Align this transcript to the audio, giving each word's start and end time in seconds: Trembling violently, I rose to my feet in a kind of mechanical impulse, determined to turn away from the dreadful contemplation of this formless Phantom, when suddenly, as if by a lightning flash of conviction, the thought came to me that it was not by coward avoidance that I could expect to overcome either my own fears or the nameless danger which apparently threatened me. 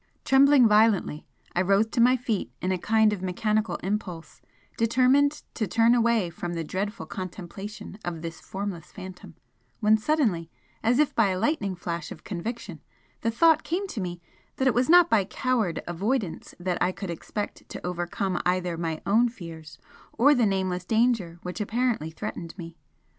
Trembling 0.25 0.67
violently, 0.67 1.27
I 1.55 1.61
rose 1.61 1.85
to 1.91 2.01
my 2.01 2.17
feet 2.17 2.51
in 2.59 2.71
a 2.71 2.79
kind 2.79 3.13
of 3.13 3.21
mechanical 3.21 3.75
impulse, 3.83 4.41
determined 4.75 5.43
to 5.53 5.67
turn 5.67 5.93
away 5.93 6.31
from 6.31 6.55
the 6.55 6.63
dreadful 6.63 7.05
contemplation 7.05 7.99
of 8.03 8.23
this 8.23 8.39
formless 8.39 8.91
Phantom, 8.91 9.35
when 9.79 9.97
suddenly, 9.99 10.49
as 10.81 10.97
if 10.97 11.13
by 11.13 11.27
a 11.29 11.37
lightning 11.37 11.75
flash 11.75 12.11
of 12.11 12.23
conviction, 12.23 12.81
the 13.21 13.29
thought 13.29 13.61
came 13.61 13.85
to 13.89 14.01
me 14.01 14.19
that 14.55 14.67
it 14.67 14.73
was 14.73 14.89
not 14.89 15.07
by 15.07 15.23
coward 15.23 15.83
avoidance 15.87 16.55
that 16.59 16.81
I 16.81 16.91
could 16.91 17.11
expect 17.11 17.69
to 17.69 17.85
overcome 17.85 18.41
either 18.43 18.79
my 18.79 19.03
own 19.05 19.29
fears 19.29 19.77
or 20.13 20.33
the 20.33 20.47
nameless 20.47 20.83
danger 20.83 21.37
which 21.43 21.61
apparently 21.61 22.09
threatened 22.09 22.57
me. 22.57 22.75